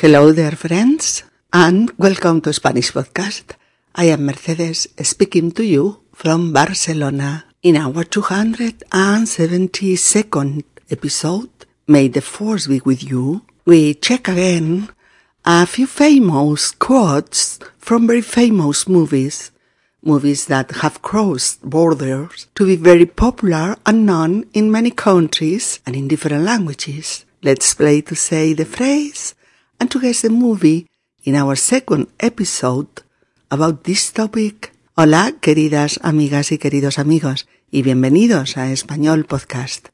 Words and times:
Hello 0.00 0.30
there, 0.30 0.52
friends, 0.52 1.24
and 1.52 1.90
welcome 1.98 2.40
to 2.42 2.52
Spanish 2.52 2.92
Podcast. 2.92 3.56
I 3.96 4.04
am 4.04 4.26
Mercedes 4.26 4.86
speaking 5.02 5.50
to 5.50 5.64
you 5.64 6.04
from 6.12 6.52
Barcelona 6.52 7.46
in 7.64 7.74
our 7.74 8.04
272nd 8.04 10.62
episode. 10.88 11.50
May 11.88 12.06
the 12.06 12.20
force 12.20 12.68
be 12.68 12.80
with 12.84 13.02
you. 13.02 13.42
We 13.64 13.94
check 13.94 14.28
again 14.28 14.88
a 15.44 15.66
few 15.66 15.88
famous 15.88 16.70
quotes 16.70 17.58
from 17.78 18.06
very 18.06 18.22
famous 18.22 18.86
movies. 18.86 19.50
Movies 20.04 20.46
that 20.46 20.70
have 20.82 21.02
crossed 21.02 21.68
borders 21.68 22.46
to 22.54 22.66
be 22.66 22.76
very 22.76 23.06
popular 23.06 23.74
and 23.84 24.06
known 24.06 24.44
in 24.54 24.70
many 24.70 24.92
countries 24.92 25.80
and 25.84 25.96
in 25.96 26.06
different 26.06 26.44
languages. 26.44 27.24
Let's 27.42 27.74
play 27.74 28.00
to 28.02 28.14
say 28.14 28.52
the 28.52 28.64
phrase 28.64 29.34
and 29.78 29.90
to 29.90 30.00
the 30.00 30.30
movie 30.30 30.86
in 31.24 31.36
our 31.36 31.56
second 31.56 32.08
episode 32.18 32.88
about 33.50 33.84
this 33.84 34.12
topic. 34.12 34.72
Hola, 34.94 35.34
queridas 35.40 36.00
amigas 36.02 36.52
y 36.52 36.58
queridos 36.58 36.98
amigos, 36.98 37.46
y 37.70 37.82
bienvenidos 37.82 38.56
a 38.56 38.72
Español 38.72 39.24
Podcast. 39.24 39.88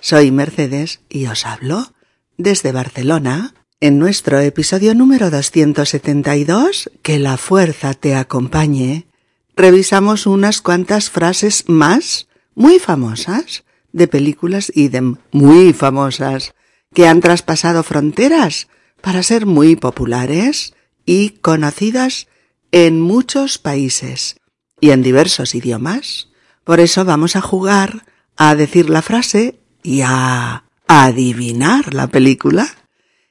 Soy 0.00 0.30
Mercedes 0.30 1.00
y 1.08 1.26
os 1.26 1.46
hablo 1.46 1.92
desde 2.36 2.72
Barcelona. 2.72 3.54
En 3.80 3.98
nuestro 3.98 4.40
episodio 4.40 4.94
número 4.94 5.30
272, 5.30 6.90
Que 7.02 7.20
la 7.20 7.36
fuerza 7.36 7.94
te 7.94 8.16
acompañe, 8.16 9.06
revisamos 9.54 10.26
unas 10.26 10.60
cuantas 10.60 11.10
frases 11.10 11.64
más 11.68 12.26
muy 12.56 12.80
famosas 12.80 13.64
de 13.92 14.08
películas 14.08 14.72
idem 14.74 15.16
muy 15.30 15.72
famosas 15.72 16.54
que 16.92 17.06
han 17.06 17.20
traspasado 17.20 17.84
fronteras 17.84 18.66
para 19.00 19.22
ser 19.22 19.46
muy 19.46 19.76
populares 19.76 20.74
y 21.04 21.30
conocidas 21.30 22.28
en 22.72 23.00
muchos 23.00 23.58
países 23.58 24.36
y 24.80 24.90
en 24.90 25.02
diversos 25.02 25.54
idiomas. 25.54 26.28
Por 26.64 26.80
eso 26.80 27.04
vamos 27.04 27.36
a 27.36 27.40
jugar 27.40 28.04
a 28.36 28.54
decir 28.54 28.90
la 28.90 29.02
frase 29.02 29.60
y 29.82 30.02
a 30.04 30.64
adivinar 30.86 31.94
la 31.94 32.06
película. 32.08 32.68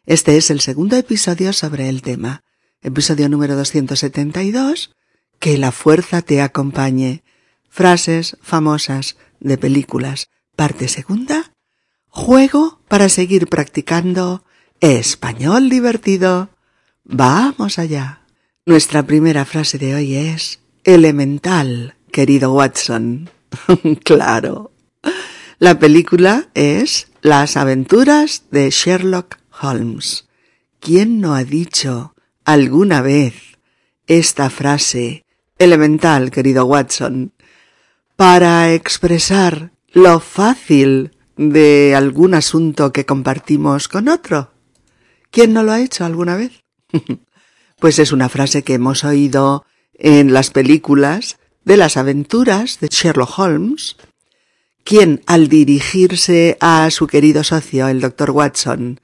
Este 0.06 0.38
es 0.38 0.50
el 0.50 0.62
segundo 0.62 0.96
episodio 0.96 1.54
sobre 1.54 1.90
el 1.90 2.02
tema. 2.02 2.44
Episodio 2.82 3.30
número 3.30 3.56
272. 3.56 4.96
Que 5.40 5.58
la 5.58 5.72
fuerza 5.72 6.22
te 6.22 6.42
acompañe. 6.42 7.24
Frases 7.70 8.38
famosas 8.42 9.18
de 9.40 9.58
películas. 9.58 10.30
Parte 10.56 10.88
segunda. 10.88 11.54
Juego 12.08 12.82
para 12.88 13.10
seguir 13.10 13.48
practicando 13.48 14.44
español 14.82 15.70
divertido. 15.70 16.50
Vamos 17.04 17.80
allá. 17.80 18.22
Nuestra 18.66 19.04
primera 19.04 19.46
frase 19.46 19.78
de 19.78 19.96
hoy 19.96 20.16
es 20.16 20.60
elemental, 20.84 21.96
querido 22.12 22.54
Watson. 22.54 23.30
claro. 24.04 24.72
La 25.60 25.80
película 25.80 26.50
es 26.54 27.08
Las 27.22 27.58
aventuras 27.58 28.44
de 28.52 28.70
Sherlock 28.70 29.38
Holmes. 29.62 30.28
¿Quién 30.80 31.20
no 31.20 31.34
ha 31.34 31.44
dicho 31.44 32.14
alguna 32.46 33.02
vez 33.02 33.58
esta 34.06 34.50
frase 34.50 35.26
elemental, 35.58 36.30
querido 36.30 36.66
Watson, 36.66 37.34
para 38.16 38.74
expresar 38.74 39.72
lo 39.92 40.20
fácil 40.20 41.12
de 41.36 41.96
algún 41.96 42.34
asunto 42.34 42.92
que 42.92 43.06
compartimos 43.06 43.88
con 43.88 44.10
otro? 44.10 44.52
¿Quién 45.32 45.54
no 45.54 45.64
lo 45.64 45.72
ha 45.72 45.82
hecho 45.82 46.06
alguna 46.06 46.36
vez? 46.36 46.64
pues 47.80 48.00
es 48.00 48.12
una 48.12 48.30
frase 48.30 48.64
que 48.64 48.76
hemos 48.76 49.04
oído 49.04 49.66
en 49.94 50.34
las 50.34 50.52
películas 50.52 51.38
de 51.64 51.78
las 51.78 51.98
aventuras 51.98 52.80
de 52.80 52.88
Sherlock 52.88 53.38
Holmes, 53.38 53.98
quien 54.84 55.22
al 55.26 55.50
dirigirse 55.50 56.58
a 56.62 56.90
su 56.92 57.08
querido 57.08 57.44
socio, 57.44 57.88
el 57.88 58.00
doctor 58.00 58.32
Watson, 58.32 59.02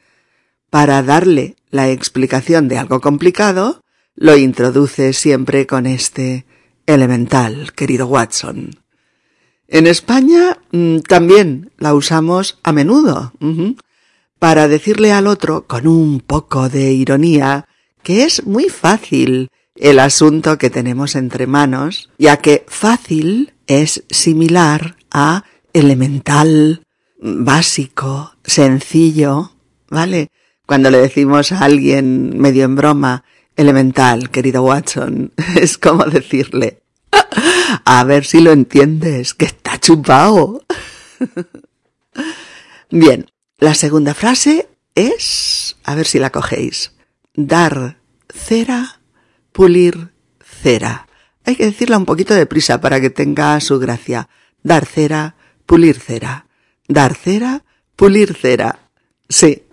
para 0.69 1.03
darle 1.03 1.55
la 1.69 1.89
explicación 1.89 2.67
de 2.67 2.77
algo 2.77 3.01
complicado, 3.01 3.81
lo 4.15 4.37
introduce 4.37 5.13
siempre 5.13 5.67
con 5.67 5.85
este 5.85 6.45
elemental, 6.85 7.73
querido 7.73 8.07
Watson. 8.07 8.79
En 9.67 9.87
España 9.87 10.59
mm, 10.71 10.99
también 10.99 11.71
la 11.77 11.93
usamos 11.93 12.59
a 12.63 12.71
menudo 12.71 13.33
para 14.43 14.67
decirle 14.67 15.13
al 15.13 15.27
otro, 15.27 15.67
con 15.67 15.87
un 15.87 16.19
poco 16.19 16.67
de 16.67 16.91
ironía, 16.91 17.65
que 18.03 18.25
es 18.25 18.45
muy 18.45 18.67
fácil 18.67 19.47
el 19.73 19.99
asunto 19.99 20.57
que 20.57 20.69
tenemos 20.69 21.15
entre 21.15 21.47
manos, 21.47 22.09
ya 22.17 22.35
que 22.35 22.65
fácil 22.67 23.53
es 23.67 24.03
similar 24.09 24.97
a 25.11 25.45
elemental, 25.71 26.83
básico, 27.21 28.33
sencillo, 28.43 29.53
¿vale? 29.89 30.29
Cuando 30.65 30.91
le 30.91 30.97
decimos 30.97 31.53
a 31.53 31.59
alguien 31.59 32.37
medio 32.37 32.65
en 32.65 32.75
broma, 32.75 33.23
elemental, 33.55 34.29
querido 34.29 34.63
Watson, 34.63 35.31
es 35.55 35.77
como 35.77 36.03
decirle, 36.03 36.81
a 37.85 38.03
ver 38.03 38.25
si 38.25 38.41
lo 38.41 38.51
entiendes, 38.51 39.35
que 39.35 39.45
está 39.45 39.79
chupado. 39.79 40.63
Bien, 42.91 43.25
la 43.63 43.75
segunda 43.75 44.13
frase 44.13 44.67
es, 44.93 45.77
a 45.85 45.95
ver 45.95 46.05
si 46.05 46.19
la 46.19 46.31
cogéis, 46.31 46.91
dar 47.33 47.97
cera, 48.27 48.99
pulir 49.53 50.11
cera. 50.43 51.07
Hay 51.45 51.55
que 51.55 51.67
decirla 51.67 51.97
un 51.97 52.03
poquito 52.03 52.33
deprisa 52.33 52.81
para 52.81 52.99
que 52.99 53.09
tenga 53.09 53.57
su 53.61 53.79
gracia. 53.79 54.27
Dar 54.63 54.85
cera, 54.85 55.37
pulir 55.65 55.97
cera. 55.97 56.47
Dar 56.89 57.15
cera, 57.15 57.63
pulir 57.95 58.35
cera. 58.35 58.79
Sí, 59.29 59.63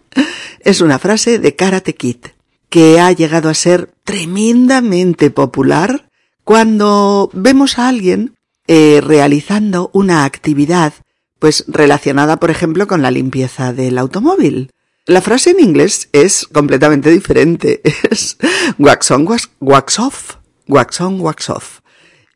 es 0.60 0.80
una 0.82 1.00
frase 1.00 1.40
de 1.40 1.56
Karate 1.56 1.96
Kid 1.96 2.26
que 2.68 3.00
ha 3.00 3.10
llegado 3.10 3.48
a 3.48 3.54
ser 3.54 3.92
tremendamente 4.04 5.32
popular 5.32 6.08
cuando 6.44 7.28
vemos 7.32 7.76
a 7.76 7.88
alguien 7.88 8.36
eh, 8.68 9.00
realizando 9.02 9.90
una 9.92 10.24
actividad 10.24 10.92
pues 11.40 11.64
relacionada, 11.66 12.38
por 12.38 12.50
ejemplo, 12.50 12.86
con 12.86 13.02
la 13.02 13.10
limpieza 13.10 13.72
del 13.72 13.98
automóvil. 13.98 14.70
La 15.06 15.22
frase 15.22 15.50
en 15.50 15.60
inglés 15.60 16.08
es 16.12 16.46
completamente 16.46 17.10
diferente. 17.10 17.80
Es 18.10 18.36
wax 18.78 19.10
on, 19.10 19.26
wax, 19.26 19.98
off. 19.98 20.36
Wax 20.68 21.00
on, 21.00 21.20
wax 21.20 21.50
off. 21.50 21.80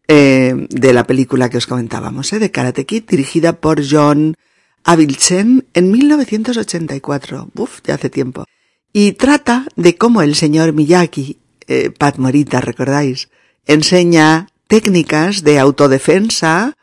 Eh, 0.09 0.67
de 0.71 0.93
la 0.93 1.07
película 1.07 1.49
que 1.49 1.59
os 1.59 1.67
comentábamos, 1.67 2.33
¿eh? 2.33 2.39
de 2.39 2.51
Karate 2.51 2.85
Kid, 2.85 3.05
dirigida 3.07 3.53
por 3.61 3.83
John 3.89 4.37
Avildsen 4.83 5.67
en 5.73 5.91
1984. 5.93 7.51
Uf, 7.55 7.81
ya 7.85 7.95
hace 7.95 8.11
tiempo. 8.11 8.45
Y 8.93 9.13
trata 9.13 9.67
de 9.77 9.97
cómo 9.97 10.23
el 10.23 10.35
señor 10.35 10.73
Miyagi, 10.73 11.39
eh, 11.67 11.91
Pat 11.91 12.19
Morita, 12.19 12.61
recordáis, 12.61 13.29
enseña 13.67 14.49
técnicas 14.67 15.43
de 15.43 15.59
autodefensa 15.59 16.77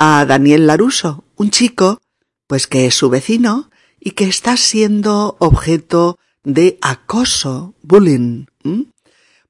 a 0.00 0.24
Daniel 0.24 0.66
Laruso, 0.66 1.24
un 1.36 1.50
chico, 1.50 2.00
pues 2.46 2.66
que 2.66 2.86
es 2.86 2.94
su 2.94 3.10
vecino 3.10 3.70
y 4.00 4.12
que 4.12 4.24
está 4.24 4.56
siendo 4.56 5.36
objeto 5.38 6.18
de 6.42 6.78
acoso, 6.80 7.74
bullying, 7.82 8.46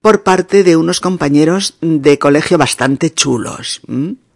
por 0.03 0.25
parte 0.25 0.65
de 0.65 0.77
unos 0.77 1.01
compañeros 1.01 1.79
de 1.81 2.19
colegio 2.19 2.59
bastante 2.59 3.15
chulos, 3.15 3.81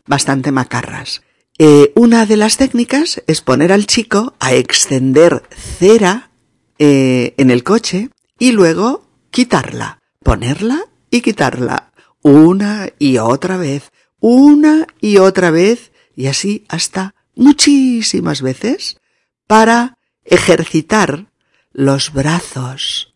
bastante 0.06 0.52
macarras. 0.52 1.22
Eh, 1.58 1.92
una 1.96 2.26
de 2.26 2.36
las 2.36 2.58
técnicas 2.58 3.20
es 3.26 3.40
poner 3.40 3.72
al 3.72 3.86
chico 3.86 4.34
a 4.38 4.54
extender 4.54 5.42
cera 5.50 6.30
eh, 6.78 7.34
en 7.38 7.50
el 7.50 7.64
coche 7.64 8.10
y 8.38 8.52
luego 8.52 9.04
quitarla, 9.32 10.00
ponerla 10.22 10.84
y 11.10 11.22
quitarla, 11.22 11.92
una 12.22 12.88
y 13.00 13.18
otra 13.18 13.56
vez, 13.56 13.90
una 14.20 14.86
y 15.00 15.18
otra 15.18 15.50
vez, 15.50 15.90
y 16.16 16.26
así 16.26 16.64
hasta 16.68 17.14
muchísimas 17.34 18.42
veces 18.42 18.98
para 19.46 19.98
ejercitar 20.24 21.26
los 21.72 22.12
brazos 22.12 23.14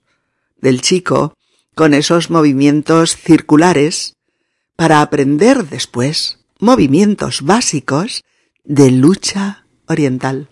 del 0.61 0.81
chico 0.81 1.35
con 1.75 1.95
esos 1.95 2.31
movimientos 2.31 3.17
circulares 3.17 4.17
para 4.77 5.01
aprender 5.01 5.69
después 5.69 6.41
movimientos 6.59 7.43
básicos 7.43 8.25
de 8.65 8.91
lucha 8.91 9.65
oriental. 9.87 10.49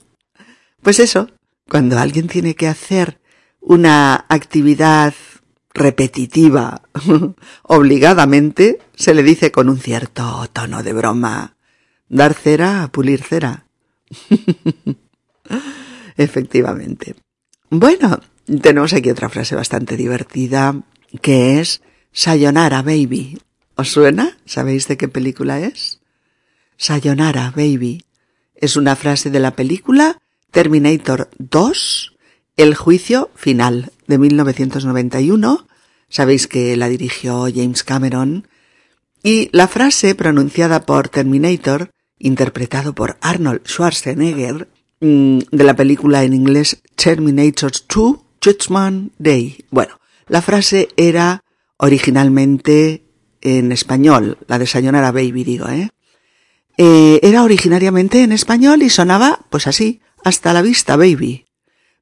Pues 0.82 1.00
eso, 1.00 1.30
cuando 1.68 1.98
alguien 1.98 2.28
tiene 2.28 2.54
que 2.54 2.68
hacer 2.68 3.20
una 3.60 4.24
actividad 4.28 5.14
repetitiva 5.74 6.82
obligadamente, 7.64 8.78
se 8.94 9.12
le 9.12 9.22
dice 9.22 9.50
con 9.50 9.68
un 9.68 9.78
cierto 9.78 10.48
tono 10.52 10.82
de 10.82 10.92
broma, 10.92 11.55
Dar 12.08 12.34
cera 12.34 12.82
a 12.82 12.88
pulir 12.88 13.22
cera. 13.22 13.66
Efectivamente. 16.16 17.16
Bueno, 17.70 18.20
tenemos 18.62 18.92
aquí 18.92 19.10
otra 19.10 19.28
frase 19.28 19.54
bastante 19.54 19.96
divertida 19.96 20.82
que 21.20 21.60
es 21.60 21.82
Sayonara 22.12 22.82
Baby. 22.82 23.38
¿Os 23.74 23.90
suena? 23.90 24.38
¿Sabéis 24.44 24.88
de 24.88 24.96
qué 24.96 25.08
película 25.08 25.60
es? 25.60 26.00
Sayonara 26.76 27.52
Baby. 27.54 28.04
Es 28.54 28.76
una 28.76 28.96
frase 28.96 29.30
de 29.30 29.40
la 29.40 29.54
película 29.54 30.18
Terminator 30.50 31.28
2, 31.38 32.14
El 32.56 32.74
juicio 32.74 33.30
final 33.34 33.92
de 34.06 34.18
1991. 34.18 35.66
Sabéis 36.08 36.46
que 36.46 36.76
la 36.76 36.88
dirigió 36.88 37.46
James 37.54 37.82
Cameron. 37.82 38.48
Y 39.22 39.50
la 39.52 39.68
frase 39.68 40.14
pronunciada 40.14 40.86
por 40.86 41.08
Terminator, 41.08 41.90
interpretado 42.18 42.94
por 42.94 43.18
Arnold 43.20 43.62
Schwarzenegger, 43.66 44.68
mm, 45.00 45.38
de 45.50 45.64
la 45.64 45.76
película 45.76 46.22
en 46.22 46.34
inglés 46.34 46.82
Terminator 46.94 47.72
2, 47.88 48.16
Judgment 48.42 49.12
Day. 49.18 49.64
Bueno, 49.70 49.98
la 50.28 50.42
frase 50.42 50.88
era 50.96 51.44
originalmente 51.78 53.04
en 53.40 53.72
español, 53.72 54.38
la 54.48 54.58
de 54.58 54.66
Sayonara 54.66 55.12
Baby, 55.12 55.44
digo, 55.44 55.68
¿eh? 55.68 55.90
¿eh? 56.78 57.20
Era 57.22 57.42
originariamente 57.42 58.22
en 58.22 58.32
español 58.32 58.82
y 58.82 58.90
sonaba, 58.90 59.40
pues 59.50 59.66
así, 59.66 60.00
hasta 60.24 60.52
la 60.52 60.62
vista, 60.62 60.96
baby. 60.96 61.46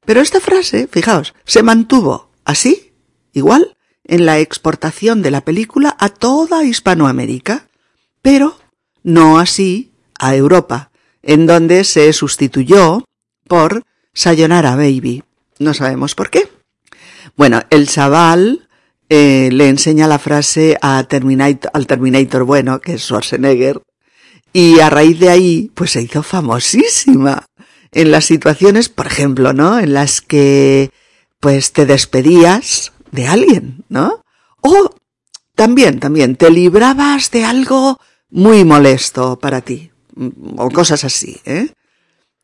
Pero 0.04 0.20
esta 0.20 0.40
frase, 0.40 0.88
fijaos, 0.90 1.34
se 1.44 1.62
mantuvo 1.62 2.30
así, 2.44 2.92
igual, 3.32 3.76
en 4.04 4.26
la 4.26 4.38
exportación 4.38 5.22
de 5.22 5.30
la 5.30 5.44
película 5.44 5.96
a 5.98 6.08
toda 6.08 6.64
Hispanoamérica, 6.64 7.68
pero 8.22 8.58
no 9.02 9.38
así 9.38 9.93
a 10.18 10.34
Europa, 10.34 10.90
en 11.22 11.46
donde 11.46 11.84
se 11.84 12.12
sustituyó 12.12 13.04
por 13.46 13.84
Sayonara 14.12 14.76
Baby. 14.76 15.22
No 15.58 15.74
sabemos 15.74 16.14
por 16.14 16.30
qué. 16.30 16.48
Bueno, 17.36 17.62
el 17.70 17.88
chaval 17.88 18.68
eh, 19.08 19.50
le 19.52 19.68
enseña 19.68 20.06
la 20.06 20.18
frase 20.18 20.78
al 20.80 21.06
Terminator 21.08 22.44
bueno, 22.44 22.80
que 22.80 22.94
es 22.94 23.02
Schwarzenegger, 23.02 23.80
y 24.52 24.80
a 24.80 24.88
raíz 24.88 25.18
de 25.18 25.30
ahí, 25.30 25.70
pues 25.74 25.90
se 25.90 26.02
hizo 26.02 26.22
famosísima 26.22 27.46
en 27.90 28.10
las 28.10 28.24
situaciones, 28.24 28.88
por 28.88 29.06
ejemplo, 29.06 29.52
¿no? 29.52 29.78
En 29.78 29.94
las 29.94 30.20
que, 30.20 30.90
pues 31.40 31.72
te 31.72 31.86
despedías 31.86 32.92
de 33.10 33.26
alguien, 33.26 33.84
¿no? 33.88 34.22
O 34.60 34.94
también, 35.54 36.00
también, 36.00 36.36
te 36.36 36.50
librabas 36.50 37.30
de 37.30 37.44
algo 37.44 37.98
muy 38.30 38.64
molesto 38.64 39.38
para 39.38 39.60
ti, 39.60 39.90
o 40.56 40.70
cosas 40.70 41.04
así, 41.04 41.40
¿eh? 41.44 41.68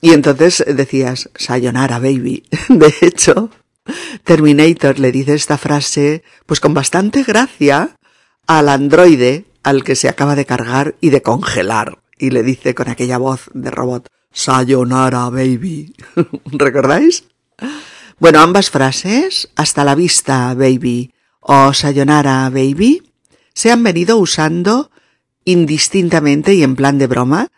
Y 0.00 0.12
entonces 0.12 0.64
decías, 0.66 1.30
sayonara, 1.34 1.98
baby. 1.98 2.44
De 2.68 2.92
hecho, 3.02 3.50
Terminator 4.24 4.98
le 4.98 5.12
dice 5.12 5.34
esta 5.34 5.58
frase, 5.58 6.22
pues 6.46 6.60
con 6.60 6.74
bastante 6.74 7.22
gracia, 7.22 7.96
al 8.46 8.68
androide 8.68 9.44
al 9.62 9.84
que 9.84 9.94
se 9.94 10.08
acaba 10.08 10.34
de 10.34 10.46
cargar 10.46 10.96
y 11.00 11.10
de 11.10 11.22
congelar. 11.22 11.98
Y 12.18 12.30
le 12.30 12.42
dice 12.42 12.74
con 12.74 12.88
aquella 12.88 13.18
voz 13.18 13.50
de 13.54 13.70
robot, 13.70 14.08
Sayonara, 14.32 15.28
baby. 15.30 15.94
¿Recordáis? 16.46 17.24
Bueno, 18.18 18.40
ambas 18.40 18.70
frases, 18.70 19.48
hasta 19.56 19.84
la 19.84 19.94
vista, 19.94 20.54
baby, 20.54 21.12
o 21.40 21.72
Sayonara, 21.72 22.48
baby, 22.50 23.02
se 23.54 23.72
han 23.72 23.82
venido 23.82 24.18
usando 24.18 24.90
indistintamente 25.44 26.54
y 26.54 26.62
en 26.62 26.76
plan 26.76 26.98
de 26.98 27.06
broma, 27.06 27.48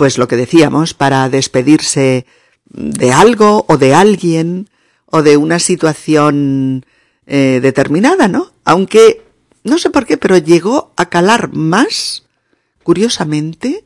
pues 0.00 0.16
lo 0.16 0.28
que 0.28 0.36
decíamos, 0.36 0.94
para 0.94 1.28
despedirse 1.28 2.24
de 2.64 3.12
algo 3.12 3.66
o 3.68 3.76
de 3.76 3.92
alguien, 3.92 4.70
o 5.04 5.20
de 5.20 5.36
una 5.36 5.58
situación 5.58 6.86
eh, 7.26 7.60
determinada, 7.60 8.26
¿no? 8.26 8.50
Aunque 8.64 9.20
no 9.62 9.76
sé 9.76 9.90
por 9.90 10.06
qué, 10.06 10.16
pero 10.16 10.38
llegó 10.38 10.94
a 10.96 11.10
calar 11.10 11.52
más, 11.52 12.24
curiosamente, 12.82 13.84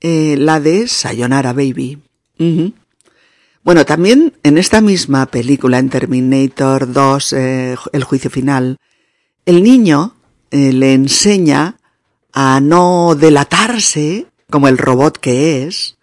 eh, 0.00 0.36
la 0.38 0.60
de 0.60 0.86
Sayonara 0.86 1.52
Baby. 1.52 1.98
Bueno, 3.64 3.84
también 3.84 4.34
en 4.44 4.58
esta 4.58 4.80
misma 4.80 5.26
película, 5.26 5.80
en 5.80 5.90
Terminator 5.90 6.92
2, 6.92 7.32
eh, 7.32 7.76
El 7.92 8.04
juicio 8.04 8.30
final, 8.30 8.76
el 9.44 9.64
niño 9.64 10.14
le 10.52 10.94
enseña 10.94 11.78
a 12.32 12.60
no 12.60 13.16
delatarse 13.16 14.28
como 14.52 14.68
el 14.68 14.78
robot 14.78 15.18
que 15.18 15.64
es, 15.64 15.98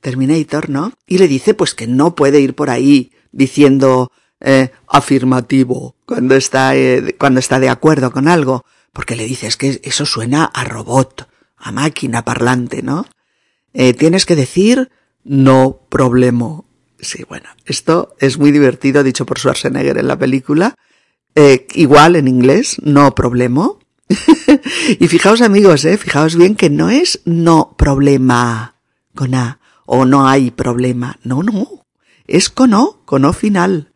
Terminator, 0.00 0.70
¿no? 0.70 0.94
Y 1.06 1.18
le 1.18 1.28
dice 1.28 1.52
pues 1.52 1.74
que 1.74 1.86
no 1.86 2.14
puede 2.14 2.40
ir 2.40 2.54
por 2.54 2.70
ahí 2.70 3.12
diciendo 3.32 4.10
eh, 4.40 4.70
afirmativo 4.86 5.96
cuando 6.06 6.36
está, 6.36 6.76
eh, 6.76 7.16
cuando 7.18 7.40
está 7.40 7.58
de 7.60 7.68
acuerdo 7.68 8.10
con 8.12 8.28
algo, 8.28 8.64
porque 8.92 9.16
le 9.16 9.26
dices 9.26 9.56
que 9.56 9.80
eso 9.82 10.06
suena 10.06 10.44
a 10.44 10.64
robot, 10.64 11.28
a 11.56 11.72
máquina 11.72 12.24
parlante, 12.24 12.82
¿no? 12.82 13.04
Eh, 13.74 13.92
tienes 13.92 14.24
que 14.24 14.36
decir 14.36 14.90
no 15.24 15.80
problema. 15.90 16.62
Sí, 17.00 17.24
bueno, 17.28 17.48
esto 17.66 18.14
es 18.18 18.38
muy 18.38 18.50
divertido 18.50 19.02
dicho 19.02 19.26
por 19.26 19.38
Schwarzenegger 19.38 19.98
en 19.98 20.08
la 20.08 20.18
película. 20.18 20.74
igual 21.74 22.16
en 22.16 22.26
inglés, 22.26 22.78
no 22.82 23.14
problema. 23.14 23.72
y 24.98 25.08
fijaos 25.08 25.42
amigos, 25.42 25.84
eh, 25.84 25.98
fijaos 25.98 26.36
bien 26.36 26.54
que 26.54 26.70
no 26.70 26.90
es 26.90 27.20
no 27.24 27.74
problema 27.76 28.76
con 29.14 29.34
A 29.34 29.60
o 29.84 30.04
no 30.04 30.28
hay 30.28 30.50
problema. 30.50 31.18
No, 31.22 31.42
no 31.42 31.78
es 32.28 32.50
con 32.50 32.74
O, 32.74 33.00
con 33.04 33.24
O 33.24 33.32
final. 33.32 33.92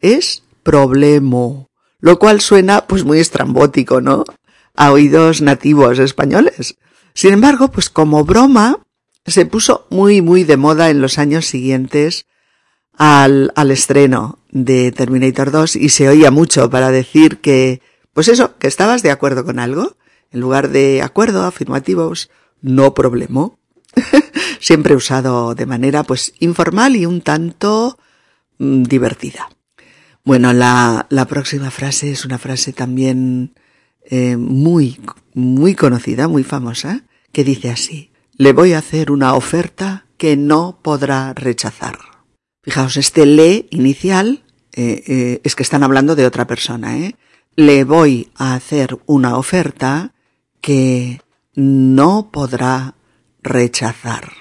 Es 0.00 0.42
problemo. 0.62 1.70
Lo 2.00 2.18
cual 2.18 2.40
suena 2.40 2.86
pues 2.86 3.04
muy 3.04 3.20
estrambótico, 3.20 4.00
¿no? 4.00 4.24
A 4.74 4.90
oídos 4.90 5.40
nativos 5.40 5.98
españoles. 5.98 6.76
Sin 7.14 7.34
embargo, 7.34 7.70
pues 7.70 7.90
como 7.90 8.24
broma, 8.24 8.80
se 9.24 9.46
puso 9.46 9.86
muy, 9.90 10.20
muy 10.20 10.44
de 10.44 10.56
moda 10.56 10.90
en 10.90 11.00
los 11.00 11.18
años 11.18 11.46
siguientes 11.46 12.26
al, 12.92 13.52
al 13.54 13.70
estreno 13.70 14.40
de 14.50 14.90
Terminator 14.92 15.50
2 15.50 15.76
y 15.76 15.90
se 15.90 16.08
oía 16.08 16.30
mucho 16.30 16.68
para 16.70 16.90
decir 16.90 17.38
que, 17.38 17.80
pues 18.14 18.28
eso, 18.28 18.56
que 18.56 18.68
estabas 18.68 19.02
de 19.02 19.10
acuerdo 19.10 19.44
con 19.44 19.58
algo. 19.58 19.96
En 20.30 20.40
lugar 20.40 20.70
de 20.70 21.02
acuerdo, 21.02 21.44
afirmativos, 21.44 22.30
no 22.62 22.94
problemo. 22.94 23.58
siempre 24.60 24.96
usado 24.96 25.54
de 25.54 25.66
manera 25.66 26.02
pues 26.04 26.32
informal 26.40 26.96
y 26.96 27.06
un 27.06 27.20
tanto 27.20 27.98
mm, 28.58 28.84
divertida. 28.84 29.50
Bueno, 30.24 30.52
la, 30.54 31.06
la, 31.10 31.26
próxima 31.26 31.70
frase 31.70 32.10
es 32.10 32.24
una 32.24 32.38
frase 32.38 32.72
también 32.72 33.52
eh, 34.06 34.38
muy, 34.38 34.98
muy 35.34 35.74
conocida, 35.74 36.28
muy 36.28 36.44
famosa, 36.44 37.04
que 37.30 37.44
dice 37.44 37.70
así, 37.70 38.10
le 38.38 38.54
voy 38.54 38.72
a 38.72 38.78
hacer 38.78 39.10
una 39.10 39.34
oferta 39.34 40.06
que 40.16 40.36
no 40.36 40.78
podrá 40.82 41.34
rechazar. 41.34 41.98
Fijaos, 42.62 42.96
este 42.96 43.26
le 43.26 43.66
inicial 43.70 44.44
eh, 44.72 45.04
eh, 45.06 45.40
es 45.44 45.54
que 45.54 45.62
están 45.62 45.82
hablando 45.82 46.16
de 46.16 46.26
otra 46.26 46.46
persona, 46.46 46.96
¿eh? 46.96 47.16
Le 47.56 47.84
voy 47.84 48.30
a 48.34 48.54
hacer 48.54 48.98
una 49.06 49.36
oferta 49.36 50.12
que 50.60 51.20
no 51.54 52.30
podrá 52.32 52.96
rechazar. 53.42 54.32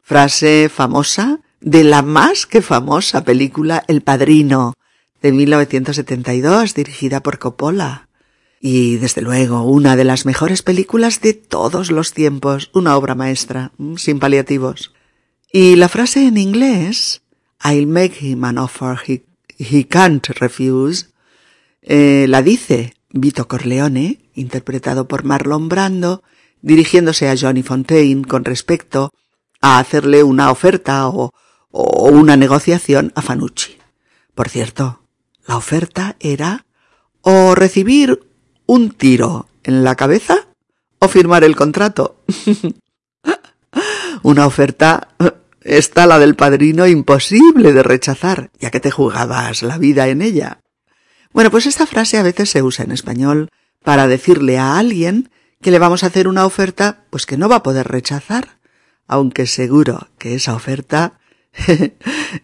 Frase 0.00 0.70
famosa 0.72 1.40
de 1.60 1.84
la 1.84 2.00
más 2.00 2.46
que 2.46 2.62
famosa 2.62 3.24
película 3.24 3.84
El 3.88 4.00
Padrino 4.00 4.74
de 5.20 5.32
1972 5.32 6.74
dirigida 6.74 7.22
por 7.22 7.38
Coppola. 7.38 8.08
Y 8.58 8.96
desde 8.96 9.20
luego 9.20 9.64
una 9.64 9.94
de 9.94 10.04
las 10.04 10.24
mejores 10.24 10.62
películas 10.62 11.20
de 11.20 11.34
todos 11.34 11.90
los 11.90 12.14
tiempos, 12.14 12.70
una 12.72 12.96
obra 12.96 13.14
maestra, 13.14 13.72
mm, 13.76 13.96
sin 13.96 14.18
paliativos. 14.18 14.94
Y 15.52 15.76
la 15.76 15.88
frase 15.88 16.26
en 16.26 16.38
inglés, 16.38 17.22
I'll 17.62 17.86
make 17.86 18.26
him 18.26 18.44
an 18.44 18.56
offer 18.56 18.98
he, 19.06 19.84
can't 19.84 20.26
refuse, 20.40 21.11
eh, 21.82 22.26
la 22.28 22.42
dice 22.42 22.94
Vito 23.10 23.46
Corleone, 23.46 24.30
interpretado 24.34 25.06
por 25.06 25.24
Marlon 25.24 25.68
Brando, 25.68 26.22
dirigiéndose 26.62 27.28
a 27.28 27.36
Johnny 27.36 27.62
Fontaine 27.62 28.24
con 28.24 28.44
respecto 28.44 29.12
a 29.60 29.78
hacerle 29.78 30.22
una 30.22 30.50
oferta 30.50 31.08
o, 31.08 31.32
o 31.70 32.10
una 32.10 32.36
negociación 32.36 33.12
a 33.14 33.22
Fanucci. 33.22 33.78
Por 34.34 34.48
cierto, 34.48 35.02
la 35.46 35.56
oferta 35.56 36.16
era 36.20 36.64
o 37.20 37.54
recibir 37.54 38.20
un 38.66 38.90
tiro 38.90 39.48
en 39.64 39.84
la 39.84 39.94
cabeza 39.96 40.46
o 40.98 41.08
firmar 41.08 41.44
el 41.44 41.56
contrato. 41.56 42.16
una 44.22 44.46
oferta 44.46 45.08
está 45.60 46.06
la 46.06 46.18
del 46.18 46.36
padrino 46.36 46.86
imposible 46.86 47.72
de 47.72 47.82
rechazar, 47.82 48.50
ya 48.58 48.70
que 48.70 48.80
te 48.80 48.90
jugabas 48.90 49.62
la 49.62 49.78
vida 49.78 50.08
en 50.08 50.22
ella. 50.22 50.61
Bueno, 51.32 51.50
pues 51.50 51.66
esta 51.66 51.86
frase 51.86 52.18
a 52.18 52.22
veces 52.22 52.50
se 52.50 52.62
usa 52.62 52.84
en 52.84 52.92
español 52.92 53.48
para 53.82 54.06
decirle 54.06 54.58
a 54.58 54.78
alguien 54.78 55.30
que 55.60 55.70
le 55.70 55.78
vamos 55.78 56.02
a 56.02 56.08
hacer 56.08 56.28
una 56.28 56.44
oferta 56.44 57.04
pues 57.10 57.26
que 57.26 57.36
no 57.36 57.48
va 57.48 57.56
a 57.56 57.62
poder 57.62 57.88
rechazar, 57.88 58.58
aunque 59.06 59.46
seguro 59.46 60.08
que 60.18 60.34
esa 60.34 60.54
oferta 60.54 61.18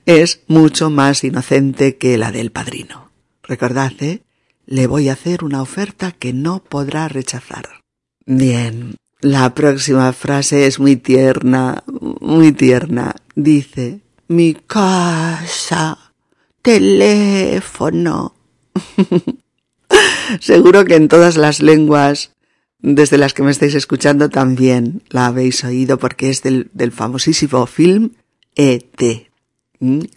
es 0.07 0.41
mucho 0.47 0.91
más 0.91 1.25
inocente 1.25 1.97
que 1.97 2.17
la 2.17 2.33
del 2.33 2.53
padrino. 2.53 3.11
Recordad, 3.43 3.93
¿eh? 4.01 4.23
Le 4.67 4.87
voy 4.87 5.09
a 5.09 5.15
hacer 5.15 5.45
una 5.45 5.63
oferta 5.63 6.13
que 6.13 6.33
no 6.33 6.63
podrá 6.63 7.09
rechazar. 7.09 7.83
Bien, 8.27 8.97
la 9.21 9.55
próxima 9.55 10.13
frase 10.13 10.67
es 10.67 10.79
muy 10.79 10.97
tierna, 10.97 11.83
muy 12.21 12.53
tierna. 12.53 13.15
Dice, 13.35 14.01
mi 14.29 14.55
casa, 14.55 16.13
teléfono. 16.61 18.38
Seguro 20.41 20.85
que 20.85 20.97
en 20.97 21.09
todas 21.09 21.37
las 21.37 21.61
lenguas 21.61 22.33
desde 22.81 23.19
las 23.19 23.35
que 23.35 23.43
me 23.43 23.51
estáis 23.51 23.75
escuchando 23.75 24.31
también 24.31 25.03
la 25.09 25.27
habéis 25.27 25.65
oído 25.65 25.99
porque 25.99 26.31
es 26.31 26.43
del, 26.43 26.93
famosísimo 26.93 27.67
film 27.67 28.11
ET, 28.55 29.29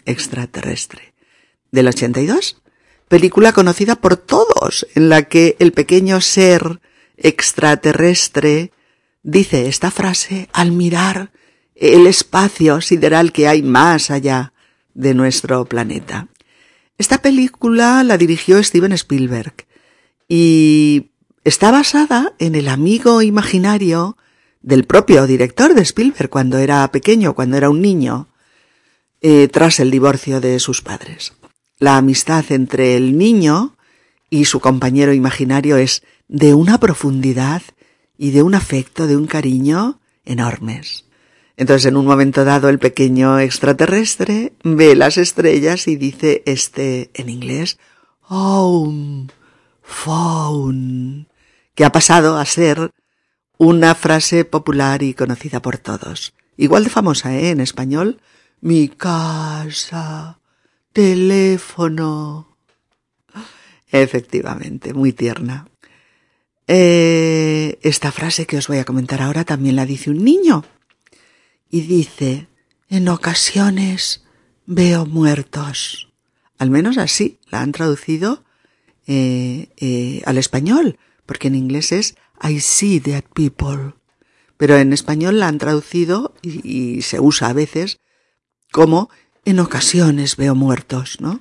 extraterrestre, 0.06 1.14
del 1.72 1.88
82, 1.88 2.62
película 3.08 3.52
conocida 3.52 3.96
por 3.96 4.16
todos, 4.16 4.88
en 4.96 5.10
la 5.10 5.24
que 5.24 5.56
el 5.60 5.74
pequeño 5.74 6.22
ser 6.22 6.82
extraterrestre 7.18 8.72
dice 9.24 9.68
esta 9.68 9.92
frase 9.92 10.48
al 10.54 10.72
mirar 10.72 11.32
el 11.76 12.06
espacio 12.08 12.80
sideral 12.82 13.32
que 13.32 13.48
hay 13.48 13.64
más 13.64 14.12
allá 14.12 14.54
de 14.94 15.14
nuestro 15.14 15.66
planeta. 15.66 16.28
Esta 16.98 17.22
película 17.22 18.04
la 18.04 18.18
dirigió 18.18 18.62
Steven 18.64 18.92
Spielberg 18.94 19.66
y 20.28 21.12
está 21.44 21.72
basada 21.72 22.34
en 22.40 22.56
el 22.56 22.68
amigo 22.68 23.22
imaginario 23.22 24.18
del 24.62 24.86
propio 24.86 25.26
director 25.26 25.74
de 25.74 25.82
Spielberg 25.82 26.30
cuando 26.30 26.58
era 26.58 26.90
pequeño, 26.92 27.34
cuando 27.34 27.58
era 27.58 27.70
un 27.70 27.82
niño, 27.82 28.28
eh, 29.22 29.48
tras 29.48 29.80
el 29.80 29.92
divorcio 29.92 30.40
de 30.42 30.60
sus 30.60 30.82
padres. 30.82 31.34
La 31.80 31.98
amistad 31.98 32.46
entre 32.52 32.96
el 32.96 33.18
niño 33.18 33.76
y 34.30 34.46
su 34.46 34.60
compañero 34.60 35.14
imaginario 35.14 35.78
es 35.78 36.04
de 36.28 36.54
una 36.54 36.80
profundidad 36.80 37.62
y 38.18 38.32
de 38.32 38.44
un 38.44 38.56
afecto, 38.56 39.08
de 39.08 39.18
un 39.18 39.28
cariño 39.28 40.00
enormes. 40.24 41.06
Entonces, 41.62 41.86
en 41.86 41.96
un 41.96 42.08
momento 42.08 42.44
dado, 42.44 42.70
el 42.70 42.80
pequeño 42.80 43.38
extraterrestre 43.38 44.54
ve 44.64 44.96
las 44.96 45.20
estrellas 45.20 45.88
y 45.88 45.96
dice 45.96 46.42
este 46.48 47.12
en 47.14 47.30
inglés, 47.30 47.78
home, 48.28 49.28
phone, 49.84 51.28
que 51.76 51.86
ha 51.86 51.92
pasado 51.92 52.38
a 52.38 52.46
ser 52.46 52.90
una 53.60 53.94
frase 53.94 54.44
popular 54.44 55.04
y 55.04 55.14
conocida 55.14 55.62
por 55.62 55.78
todos. 55.78 56.34
Igual 56.58 56.86
de 56.86 56.90
famosa, 56.90 57.36
¿eh? 57.36 57.52
En 57.52 57.60
español, 57.60 58.22
mi 58.60 58.88
casa, 58.90 60.40
teléfono. 60.94 62.58
Efectivamente, 63.92 64.96
muy 64.96 65.14
tierna. 65.14 65.68
Eh, 66.66 67.78
esta 67.84 68.12
frase 68.12 68.48
que 68.48 68.58
os 68.58 68.68
voy 68.68 68.80
a 68.80 68.86
comentar 68.86 69.22
ahora 69.22 69.44
también 69.44 69.76
la 69.76 69.86
dice 69.86 70.10
un 70.10 70.24
niño. 70.24 70.64
Y 71.72 71.82
dice, 71.82 72.48
en 72.90 73.08
ocasiones 73.08 74.24
veo 74.66 75.06
muertos. 75.06 76.10
Al 76.58 76.70
menos 76.70 76.98
así 76.98 77.40
la 77.50 77.62
han 77.62 77.72
traducido 77.72 78.44
eh, 79.08 79.70
eh, 79.78 80.22
al 80.26 80.38
español, 80.38 81.00
porque 81.26 81.48
en 81.48 81.56
inglés 81.56 81.94
es 81.94 82.16
I 82.44 82.60
see 82.60 83.00
dead 83.00 83.24
people. 83.34 83.94
Pero 84.58 84.76
en 84.76 84.94
español 84.94 85.40
la 85.40 85.48
han 85.48 85.58
traducido 85.58 86.36
y, 86.42 86.98
y 86.98 87.02
se 87.02 87.20
usa 87.20 87.48
a 87.48 87.54
veces 87.54 88.00
como 88.72 89.10
en 89.46 89.60
ocasiones 89.60 90.36
veo 90.36 90.54
muertos, 90.54 91.18
¿no? 91.20 91.40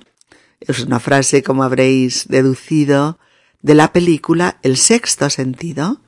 Es 0.61 0.79
una 0.79 0.99
frase, 0.99 1.43
como 1.43 1.63
habréis 1.63 2.27
deducido, 2.27 3.19
de 3.61 3.75
la 3.75 3.91
película 3.93 4.59
El 4.63 4.77
sexto 4.77 5.29
sentido, 5.29 6.01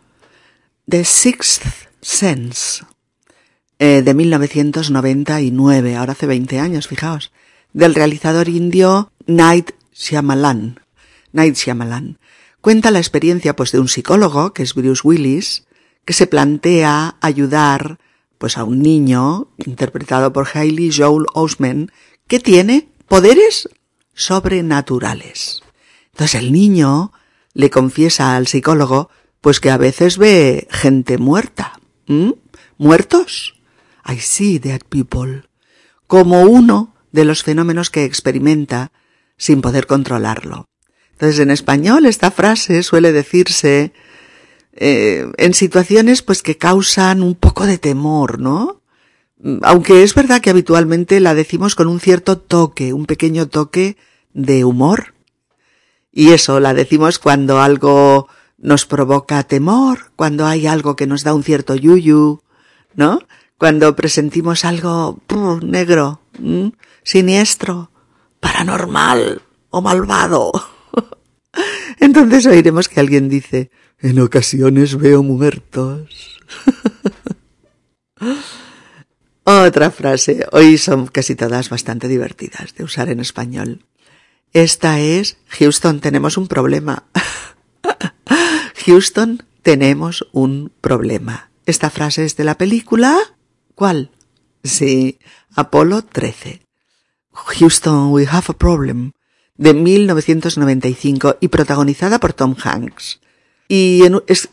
The 0.87 1.05
Sixth 1.05 1.63
Sense, 2.01 2.83
eh, 3.85 4.01
de 4.01 4.13
1999, 4.13 5.97
ahora 5.97 6.13
hace 6.13 6.25
20 6.25 6.57
años, 6.57 6.87
fijaos, 6.87 7.33
del 7.73 7.95
realizador 7.95 8.47
indio 8.47 9.11
Night 9.25 9.71
Shyamalan. 9.93 10.79
Night 11.33 11.57
Shyamalan. 11.57 12.17
Cuenta 12.61 12.91
la 12.91 12.99
experiencia 12.99 13.57
pues 13.57 13.73
de 13.73 13.79
un 13.79 13.89
psicólogo, 13.89 14.53
que 14.53 14.63
es 14.63 14.73
Bruce 14.73 15.01
Willis, 15.03 15.65
que 16.05 16.13
se 16.13 16.27
plantea 16.27 17.17
ayudar 17.19 17.99
pues 18.37 18.57
a 18.57 18.63
un 18.63 18.81
niño, 18.81 19.49
interpretado 19.65 20.31
por 20.31 20.47
Hailey 20.53 20.89
Joel 20.89 21.25
Osment, 21.33 21.91
que 22.29 22.39
tiene 22.39 22.87
poderes 23.09 23.67
sobrenaturales. 24.13 25.61
Entonces 26.13 26.39
el 26.39 26.53
niño 26.53 27.11
le 27.53 27.69
confiesa 27.69 28.37
al 28.37 28.47
psicólogo 28.47 29.09
pues 29.41 29.59
que 29.59 29.71
a 29.71 29.77
veces 29.77 30.17
ve 30.17 30.69
gente 30.71 31.17
muerta. 31.17 31.81
¿Muertos? 32.77 33.55
I 34.05 34.19
see 34.19 34.59
dead 34.59 34.81
people. 34.89 35.43
Como 36.07 36.43
uno 36.43 36.95
de 37.11 37.25
los 37.25 37.43
fenómenos 37.43 37.89
que 37.89 38.05
experimenta 38.05 38.91
sin 39.37 39.61
poder 39.61 39.87
controlarlo. 39.87 40.67
Entonces 41.11 41.39
en 41.39 41.51
español 41.51 42.05
esta 42.05 42.31
frase 42.31 42.83
suele 42.83 43.11
decirse 43.11 43.93
eh, 44.73 45.31
en 45.37 45.53
situaciones 45.53 46.21
pues 46.21 46.41
que 46.41 46.57
causan 46.57 47.21
un 47.21 47.35
poco 47.35 47.65
de 47.65 47.77
temor, 47.77 48.39
¿no? 48.39 48.81
Aunque 49.61 50.03
es 50.03 50.15
verdad 50.15 50.41
que 50.41 50.49
habitualmente 50.49 51.19
la 51.19 51.35
decimos 51.35 51.75
con 51.75 51.87
un 51.87 51.99
cierto 51.99 52.37
toque, 52.37 52.93
un 52.93 53.05
pequeño 53.05 53.47
toque 53.47 53.97
de 54.33 54.63
humor. 54.63 55.13
Y 56.11 56.29
eso 56.29 56.59
la 56.59 56.73
decimos 56.73 57.19
cuando 57.19 57.61
algo 57.61 58.27
nos 58.57 58.85
provoca 58.85 59.43
temor, 59.43 60.11
cuando 60.15 60.45
hay 60.45 60.65
algo 60.67 60.95
que 60.95 61.07
nos 61.07 61.23
da 61.23 61.33
un 61.33 61.43
cierto 61.43 61.75
yuyu, 61.75 62.41
¿no? 62.95 63.19
Cuando 63.57 63.95
presentimos 63.95 64.65
algo 64.65 65.19
negro, 65.61 66.21
siniestro, 67.03 67.91
paranormal 68.39 69.41
o 69.69 69.81
malvado. 69.81 70.51
Entonces 71.99 72.45
oiremos 72.45 72.89
que 72.89 72.99
alguien 72.99 73.29
dice, 73.29 73.71
en 73.99 74.19
ocasiones 74.19 74.97
veo 74.97 75.23
muertos. 75.23 76.41
Otra 79.45 79.91
frase. 79.91 80.45
Hoy 80.51 80.77
son 80.77 81.07
casi 81.07 81.35
todas 81.35 81.69
bastante 81.69 82.07
divertidas 82.07 82.73
de 82.75 82.83
usar 82.83 83.09
en 83.09 83.19
español. 83.19 83.85
Esta 84.53 84.99
es 84.99 85.37
Houston, 85.47 85.99
tenemos 85.99 86.37
un 86.37 86.47
problema. 86.47 87.05
Houston, 88.85 89.43
tenemos 89.63 90.27
un 90.31 90.71
problema. 90.79 91.49
Esta 91.65 91.89
frase 91.89 92.23
es 92.23 92.37
de 92.37 92.43
la 92.43 92.57
película. 92.57 93.17
¿Cuál? 93.75 94.11
Sí, 94.63 95.19
Apolo 95.55 96.03
13. 96.03 96.61
Houston, 97.31 98.11
we 98.11 98.25
have 98.27 98.45
a 98.47 98.53
problem. 98.53 99.11
De 99.55 99.73
1995 99.73 101.37
y 101.39 101.47
protagonizada 101.47 102.19
por 102.19 102.33
Tom 102.33 102.55
Hanks. 102.61 103.19
Y 103.67 104.03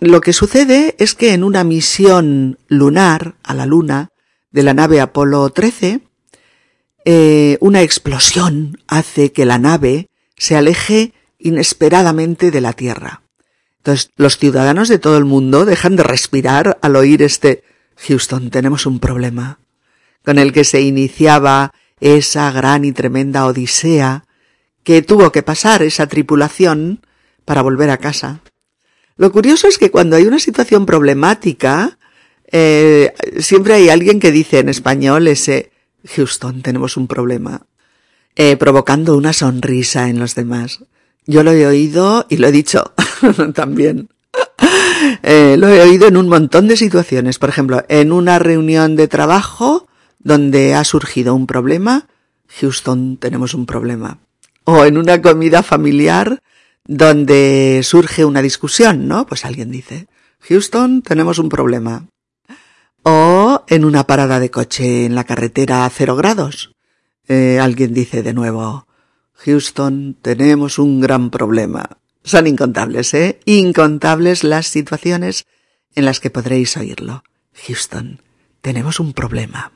lo 0.00 0.20
que 0.20 0.32
sucede 0.32 0.94
es 0.98 1.14
que 1.14 1.32
en 1.34 1.44
una 1.44 1.64
misión 1.64 2.58
lunar 2.68 3.34
a 3.42 3.54
la 3.54 3.66
Luna 3.66 4.08
de 4.50 4.62
la 4.62 4.74
nave 4.74 5.00
Apolo 5.00 5.48
13, 5.50 6.00
eh, 7.04 7.58
una 7.60 7.82
explosión 7.82 8.78
hace 8.86 9.32
que 9.32 9.46
la 9.46 9.58
nave 9.58 10.08
se 10.36 10.56
aleje 10.56 11.12
inesperadamente 11.38 12.50
de 12.50 12.60
la 12.60 12.72
Tierra. 12.72 13.22
Entonces, 13.78 14.10
los 14.16 14.36
ciudadanos 14.36 14.88
de 14.88 14.98
todo 14.98 15.16
el 15.16 15.24
mundo 15.24 15.64
dejan 15.64 15.96
de 15.96 16.02
respirar 16.02 16.78
al 16.82 16.96
oír 16.96 17.22
este 17.22 17.64
Houston, 18.06 18.50
tenemos 18.50 18.86
un 18.86 18.98
problema, 18.98 19.60
con 20.24 20.38
el 20.38 20.52
que 20.52 20.64
se 20.64 20.80
iniciaba 20.80 21.72
esa 22.00 22.50
gran 22.50 22.84
y 22.84 22.92
tremenda 22.92 23.46
odisea 23.46 24.24
que 24.82 25.02
tuvo 25.02 25.32
que 25.32 25.42
pasar 25.42 25.82
esa 25.82 26.06
tripulación 26.06 27.00
para 27.44 27.62
volver 27.62 27.90
a 27.90 27.98
casa. 27.98 28.40
Lo 29.16 29.30
curioso 29.32 29.68
es 29.68 29.76
que 29.76 29.90
cuando 29.90 30.16
hay 30.16 30.24
una 30.24 30.38
situación 30.38 30.86
problemática, 30.86 31.98
eh, 32.50 33.12
siempre 33.38 33.74
hay 33.74 33.90
alguien 33.90 34.18
que 34.18 34.32
dice 34.32 34.58
en 34.60 34.68
español 34.68 35.28
ese 35.28 35.70
Houston, 36.14 36.62
tenemos 36.62 36.96
un 36.96 37.06
problema, 37.06 37.66
eh, 38.36 38.56
provocando 38.56 39.16
una 39.16 39.32
sonrisa 39.32 40.08
en 40.08 40.18
los 40.18 40.34
demás. 40.34 40.84
Yo 41.26 41.42
lo 41.42 41.52
he 41.52 41.66
oído 41.66 42.26
y 42.30 42.38
lo 42.38 42.48
he 42.48 42.52
dicho 42.52 42.94
también. 43.54 44.08
Eh, 45.22 45.56
lo 45.58 45.68
he 45.68 45.80
oído 45.80 46.08
en 46.08 46.16
un 46.16 46.28
montón 46.28 46.68
de 46.68 46.76
situaciones. 46.76 47.38
Por 47.38 47.48
ejemplo, 47.48 47.84
en 47.88 48.12
una 48.12 48.38
reunión 48.38 48.96
de 48.96 49.08
trabajo 49.08 49.86
donde 50.18 50.74
ha 50.74 50.84
surgido 50.84 51.34
un 51.34 51.46
problema, 51.46 52.06
Houston, 52.60 53.16
tenemos 53.16 53.54
un 53.54 53.66
problema. 53.66 54.18
O 54.64 54.84
en 54.84 54.98
una 54.98 55.22
comida 55.22 55.62
familiar 55.62 56.42
donde 56.84 57.80
surge 57.82 58.24
una 58.24 58.42
discusión, 58.42 59.08
¿no? 59.08 59.26
Pues 59.26 59.44
alguien 59.44 59.70
dice, 59.70 60.08
Houston, 60.40 61.02
tenemos 61.02 61.38
un 61.38 61.48
problema. 61.48 62.06
O 63.02 63.64
en 63.68 63.84
una 63.84 64.06
parada 64.06 64.40
de 64.40 64.50
coche 64.50 65.06
en 65.06 65.14
la 65.14 65.24
carretera 65.24 65.84
a 65.84 65.90
cero 65.90 66.16
grados. 66.16 66.74
Eh, 67.28 67.58
alguien 67.60 67.94
dice 67.94 68.22
de 68.22 68.34
nuevo, 68.34 68.86
Houston, 69.34 70.16
tenemos 70.20 70.78
un 70.78 71.00
gran 71.00 71.30
problema. 71.30 71.99
Son 72.22 72.46
incontables, 72.46 73.14
¿eh? 73.14 73.40
Incontables 73.44 74.44
las 74.44 74.66
situaciones 74.66 75.46
en 75.94 76.04
las 76.04 76.20
que 76.20 76.30
podréis 76.30 76.76
oírlo. 76.76 77.24
Houston, 77.66 78.22
tenemos 78.60 79.00
un 79.00 79.12
problema. 79.12 79.72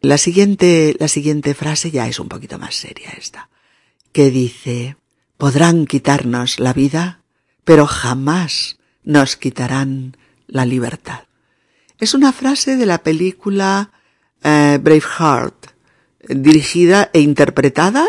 La 0.00 0.16
siguiente, 0.16 0.96
la 0.98 1.08
siguiente 1.08 1.54
frase 1.54 1.90
ya 1.90 2.06
es 2.06 2.20
un 2.20 2.28
poquito 2.28 2.58
más 2.58 2.76
seria 2.76 3.10
esta, 3.10 3.50
que 4.12 4.30
dice, 4.30 4.96
podrán 5.36 5.86
quitarnos 5.86 6.60
la 6.60 6.72
vida, 6.72 7.22
pero 7.64 7.86
jamás 7.86 8.78
nos 9.02 9.36
quitarán 9.36 10.16
la 10.46 10.64
libertad. 10.64 11.24
Es 11.98 12.14
una 12.14 12.32
frase 12.32 12.76
de 12.76 12.86
la 12.86 13.02
película 13.02 13.90
eh, 14.44 14.78
Braveheart, 14.80 15.66
dirigida 16.28 17.10
e 17.12 17.20
interpretada 17.20 18.06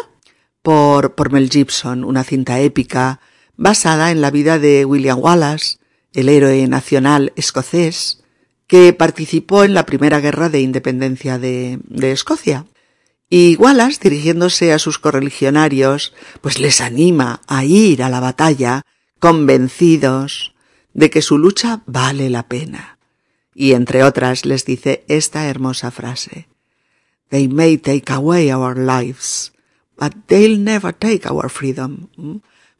por, 0.62 1.16
por 1.16 1.32
Mel 1.32 1.50
Gibson, 1.50 2.04
una 2.04 2.24
cinta 2.24 2.60
épica 2.60 3.20
basada 3.60 4.10
en 4.12 4.22
la 4.22 4.32
vida 4.32 4.58
de 4.58 4.86
William 4.86 5.20
Wallace, 5.20 5.80
el 6.14 6.30
héroe 6.30 6.66
nacional 6.68 7.34
escocés, 7.36 8.24
que 8.68 8.94
participó 8.94 9.66
en 9.66 9.74
la 9.74 9.86
primera 9.86 10.22
guerra 10.22 10.48
de 10.48 10.62
independencia 10.62 11.38
de, 11.38 11.80
de 11.84 12.12
Escocia. 12.14 12.66
Y 13.30 13.58
Wallace, 13.58 14.00
dirigiéndose 14.02 14.72
a 14.72 14.80
sus 14.80 14.98
correligionarios, 14.98 16.14
pues 16.40 16.58
les 16.58 16.80
anima 16.80 17.42
a 17.48 17.66
ir 17.66 18.02
a 18.02 18.10
la 18.10 18.22
batalla 18.22 18.84
convencidos 19.20 20.56
de 20.94 21.10
que 21.10 21.22
su 21.22 21.38
lucha 21.38 21.82
vale 21.86 22.30
la 22.30 22.48
pena. 22.48 22.98
Y 23.54 23.74
entre 23.74 24.04
otras 24.04 24.46
les 24.46 24.64
dice 24.64 25.04
esta 25.10 25.48
hermosa 25.48 25.92
frase. 25.92 26.48
They 27.28 27.50
may 27.50 27.78
take 27.78 28.12
away 28.14 28.54
our 28.54 28.78
lives, 28.78 29.52
but 29.98 30.14
they'll 30.28 30.64
never 30.64 30.94
take 30.94 31.30
our 31.30 31.50
freedom. 31.50 32.08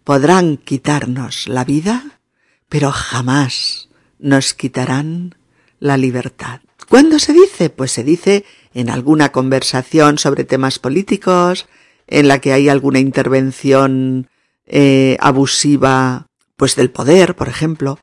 Podrán 0.10 0.58
quitarnos 0.58 1.48
la 1.48 1.64
vida, 1.64 2.20
pero 2.68 2.90
jamás 2.90 3.90
nos 4.18 4.56
quitarán 4.56 5.36
la 5.80 5.98
libertad. 5.98 6.62
¿Cuándo 6.90 7.20
se 7.20 7.32
dice? 7.32 7.70
Pues 7.70 7.92
se 7.92 8.04
dice 8.04 8.44
en 8.74 8.90
alguna 8.90 9.32
conversación 9.32 10.18
sobre 10.18 10.46
temas 10.46 10.80
políticos, 10.80 11.68
en 12.08 12.28
la 12.28 12.42
que 12.42 12.54
hay 12.54 12.70
alguna 12.70 12.98
intervención 12.98 14.32
eh, 14.66 15.16
abusiva, 15.20 16.26
pues 16.58 16.76
del 16.76 16.90
poder, 16.90 17.36
por 17.36 17.48
ejemplo, 17.48 18.00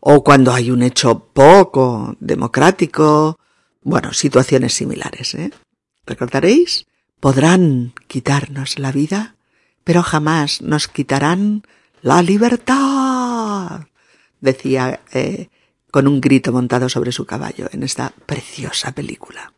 o 0.00 0.24
cuando 0.24 0.54
hay 0.54 0.70
un 0.70 0.82
hecho 0.82 1.26
poco 1.34 2.16
democrático, 2.20 3.38
bueno, 3.82 4.14
situaciones 4.14 4.72
similares, 4.72 5.34
¿eh? 5.34 5.50
¿Recordaréis? 6.06 6.86
Podrán 7.20 7.92
quitarnos 8.06 8.78
la 8.78 8.92
vida, 8.92 9.34
pero 9.90 10.04
jamás 10.04 10.62
nos 10.62 10.86
quitarán 10.86 11.64
la 12.00 12.22
libertad, 12.22 13.88
decía 14.40 15.00
eh, 15.12 15.48
con 15.90 16.06
un 16.06 16.20
grito 16.20 16.52
montado 16.52 16.88
sobre 16.88 17.10
su 17.10 17.26
caballo 17.26 17.68
en 17.72 17.82
esta 17.82 18.12
preciosa 18.24 18.92
película. 18.92 19.52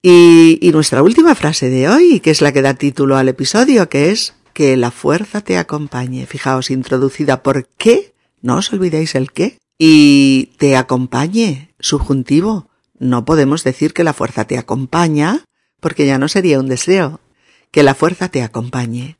Y, 0.00 0.58
y 0.62 0.72
nuestra 0.72 1.02
última 1.02 1.34
frase 1.34 1.68
de 1.68 1.90
hoy, 1.90 2.20
que 2.20 2.30
es 2.30 2.40
la 2.40 2.52
que 2.52 2.62
da 2.62 2.72
título 2.72 3.18
al 3.18 3.28
episodio, 3.28 3.90
que 3.90 4.12
es 4.12 4.32
que 4.54 4.78
la 4.78 4.90
fuerza 4.90 5.42
te 5.42 5.58
acompañe. 5.58 6.24
Fijaos, 6.24 6.70
introducida 6.70 7.42
por 7.42 7.66
qué, 7.76 8.14
no 8.40 8.56
os 8.56 8.72
olvidéis 8.72 9.14
el 9.14 9.30
qué, 9.30 9.58
y 9.78 10.52
te 10.56 10.74
acompañe, 10.78 11.74
subjuntivo. 11.80 12.70
No 12.98 13.26
podemos 13.26 13.62
decir 13.62 13.92
que 13.92 14.04
la 14.04 14.14
fuerza 14.14 14.46
te 14.46 14.56
acompaña, 14.56 15.44
porque 15.80 16.06
ya 16.06 16.16
no 16.16 16.28
sería 16.28 16.60
un 16.60 16.68
deseo. 16.68 17.20
Que 17.70 17.82
la 17.82 17.94
fuerza 17.94 18.30
te 18.30 18.42
acompañe. 18.42 19.18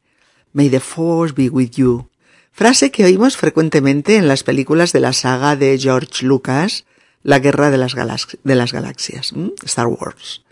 May 0.56 0.70
the 0.70 0.80
force 0.80 1.34
be 1.34 1.50
with 1.50 1.72
you. 1.72 2.08
Frase 2.50 2.90
que 2.90 3.04
oímos 3.04 3.36
frecuentemente 3.36 4.16
en 4.16 4.26
las 4.26 4.42
películas 4.42 4.90
de 4.94 5.00
la 5.00 5.12
saga 5.12 5.54
de 5.54 5.78
George 5.78 6.24
Lucas, 6.24 6.86
La 7.22 7.40
Guerra 7.40 7.70
de 7.70 7.76
las, 7.76 7.94
Galaxias, 7.94 9.34
Star 9.64 9.86
Wars. 9.86 10.44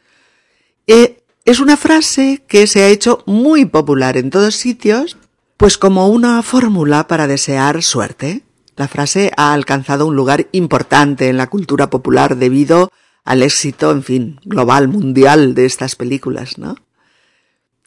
Eh, 0.86 1.22
es 1.46 1.58
una 1.58 1.78
frase 1.78 2.42
que 2.46 2.66
se 2.66 2.82
ha 2.82 2.88
hecho 2.88 3.22
muy 3.24 3.64
popular 3.64 4.18
en 4.18 4.28
todos 4.28 4.56
sitios, 4.56 5.16
pues 5.56 5.78
como 5.78 6.08
una 6.08 6.42
fórmula 6.42 7.08
para 7.08 7.26
desear 7.26 7.82
suerte. 7.82 8.42
La 8.76 8.88
frase 8.88 9.32
ha 9.38 9.54
alcanzado 9.54 10.06
un 10.06 10.16
lugar 10.16 10.48
importante 10.52 11.30
en 11.30 11.38
la 11.38 11.46
cultura 11.46 11.88
popular 11.88 12.36
debido 12.36 12.92
al 13.24 13.42
éxito, 13.42 13.90
en 13.90 14.02
fin, 14.02 14.40
global, 14.44 14.88
mundial 14.88 15.54
de 15.54 15.64
estas 15.64 15.96
películas, 15.96 16.58
¿no? 16.58 16.76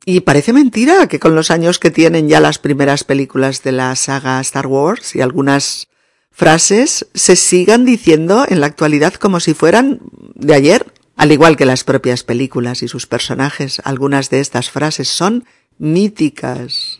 Y 0.10 0.22
parece 0.22 0.54
mentira 0.54 1.08
que 1.08 1.20
con 1.20 1.36
los 1.36 1.52
años 1.52 1.80
que 1.80 1.91
tienen 1.91 2.30
ya 2.30 2.39
las 2.39 2.60
primeras 2.60 3.04
películas 3.04 3.62
de 3.63 3.74
la 3.74 3.93
saga 3.98 4.39
Star 4.39 4.65
Wars 4.65 5.13
y 5.17 5.20
algunas 5.20 5.89
frases 6.32 7.08
se 7.13 7.36
sigan 7.36 7.84
diciendo 7.84 8.46
en 8.48 8.62
la 8.62 8.67
actualidad 8.67 9.15
como 9.15 9.41
si 9.41 9.54
fueran 9.54 10.00
de 10.34 10.54
ayer, 10.54 10.93
al 11.17 11.34
igual 11.34 11.58
que 11.58 11.65
las 11.65 11.84
propias 11.84 12.24
películas 12.24 12.84
y 12.84 12.88
sus 12.88 13.06
personajes. 13.06 13.82
Algunas 13.84 14.30
de 14.30 14.39
estas 14.39 14.70
frases 14.70 15.10
son 15.10 15.43
míticas 15.78 17.00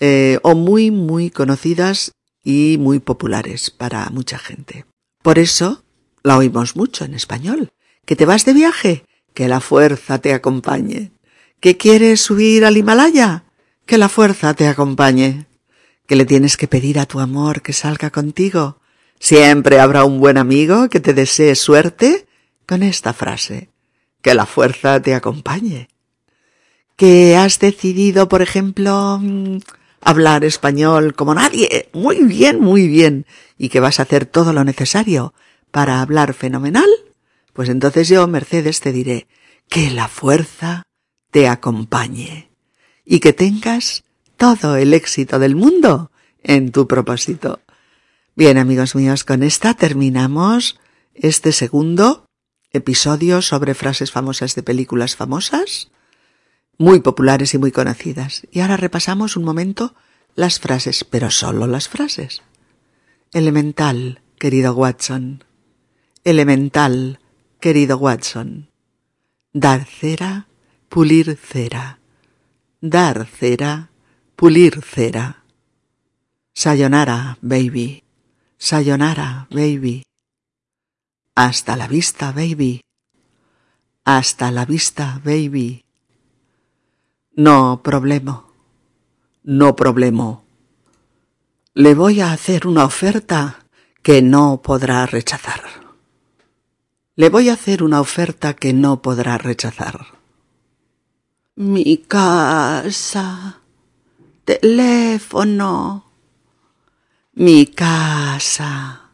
eh, 0.00 0.38
o 0.42 0.54
muy, 0.54 0.90
muy 0.90 1.28
conocidas 1.28 2.12
y 2.42 2.78
muy 2.80 3.00
populares 3.00 3.70
para 3.70 4.08
mucha 4.08 4.38
gente. 4.38 4.86
Por 5.22 5.38
eso 5.38 5.84
la 6.22 6.38
oímos 6.38 6.74
mucho 6.74 7.04
en 7.04 7.12
español. 7.12 7.68
¿Que 8.06 8.16
te 8.16 8.24
vas 8.24 8.46
de 8.46 8.54
viaje? 8.54 9.04
Que 9.34 9.46
la 9.46 9.60
fuerza 9.60 10.20
te 10.20 10.32
acompañe 10.32 11.13
¿Que 11.64 11.78
quieres 11.78 12.20
subir 12.20 12.66
al 12.66 12.76
Himalaya? 12.76 13.44
Que 13.86 13.96
la 13.96 14.10
fuerza 14.10 14.52
te 14.52 14.68
acompañe. 14.68 15.46
¿Que 16.06 16.14
le 16.14 16.26
tienes 16.26 16.58
que 16.58 16.68
pedir 16.68 16.98
a 16.98 17.06
tu 17.06 17.20
amor 17.20 17.62
que 17.62 17.72
salga 17.72 18.10
contigo? 18.10 18.82
Siempre 19.18 19.80
habrá 19.80 20.04
un 20.04 20.20
buen 20.20 20.36
amigo 20.36 20.90
que 20.90 21.00
te 21.00 21.14
desee 21.14 21.54
suerte 21.54 22.26
con 22.66 22.82
esta 22.82 23.14
frase. 23.14 23.70
Que 24.20 24.34
la 24.34 24.44
fuerza 24.44 25.00
te 25.00 25.14
acompañe. 25.14 25.88
¿Que 26.96 27.34
has 27.34 27.58
decidido, 27.58 28.28
por 28.28 28.42
ejemplo, 28.42 29.18
mm, 29.22 29.60
hablar 30.02 30.44
español 30.44 31.14
como 31.14 31.34
nadie? 31.34 31.88
Muy 31.94 32.24
bien, 32.24 32.60
muy 32.60 32.88
bien. 32.88 33.24
¿Y 33.56 33.70
que 33.70 33.80
vas 33.80 34.00
a 34.00 34.02
hacer 34.02 34.26
todo 34.26 34.52
lo 34.52 34.64
necesario 34.64 35.32
para 35.70 36.02
hablar 36.02 36.34
fenomenal? 36.34 36.90
Pues 37.54 37.70
entonces 37.70 38.10
yo, 38.10 38.26
Mercedes, 38.26 38.80
te 38.80 38.92
diré 38.92 39.28
que 39.70 39.90
la 39.90 40.08
fuerza 40.08 40.84
te 41.34 41.48
acompañe 41.48 42.48
y 43.04 43.18
que 43.18 43.32
tengas 43.32 44.04
todo 44.36 44.76
el 44.76 44.94
éxito 44.94 45.40
del 45.40 45.56
mundo 45.56 46.12
en 46.44 46.70
tu 46.70 46.86
propósito. 46.86 47.58
Bien, 48.36 48.56
amigos 48.56 48.94
míos, 48.94 49.24
con 49.24 49.42
esta 49.42 49.74
terminamos 49.74 50.78
este 51.12 51.50
segundo 51.50 52.26
episodio 52.70 53.42
sobre 53.42 53.74
frases 53.74 54.12
famosas 54.12 54.54
de 54.54 54.62
películas 54.62 55.16
famosas, 55.16 55.90
muy 56.78 57.00
populares 57.00 57.52
y 57.52 57.58
muy 57.58 57.72
conocidas. 57.72 58.46
Y 58.52 58.60
ahora 58.60 58.76
repasamos 58.76 59.36
un 59.36 59.42
momento 59.42 59.96
las 60.36 60.60
frases, 60.60 61.02
pero 61.02 61.32
solo 61.32 61.66
las 61.66 61.88
frases. 61.88 62.42
Elemental, 63.32 64.20
querido 64.38 64.72
Watson. 64.72 65.42
Elemental, 66.22 67.18
querido 67.58 67.98
Watson. 67.98 68.70
Dar 69.52 69.84
cera 69.84 70.46
pulir 70.88 71.36
cera, 71.36 71.98
dar 72.80 73.26
cera, 73.26 73.90
pulir 74.36 74.82
cera. 74.82 75.44
Sayonara, 76.52 77.38
baby. 77.40 78.02
Sayonara, 78.58 79.48
baby. 79.50 80.04
Hasta 81.34 81.76
la 81.76 81.88
vista, 81.88 82.30
baby. 82.32 82.80
Hasta 84.04 84.50
la 84.50 84.64
vista, 84.64 85.20
baby. 85.24 85.84
No 87.36 87.82
problema. 87.82 88.46
No 89.42 89.74
problema. 89.74 90.40
Le 91.74 91.94
voy 91.94 92.20
a 92.20 92.32
hacer 92.32 92.66
una 92.66 92.84
oferta 92.84 93.66
que 94.02 94.22
no 94.22 94.62
podrá 94.62 95.06
rechazar. 95.06 95.62
Le 97.16 97.30
voy 97.30 97.48
a 97.48 97.54
hacer 97.54 97.82
una 97.82 98.00
oferta 98.00 98.54
que 98.54 98.72
no 98.72 99.02
podrá 99.02 99.38
rechazar 99.38 100.23
mi 101.56 101.98
casa, 101.98 103.60
teléfono, 104.44 106.04
mi 107.34 107.66
casa, 107.66 109.10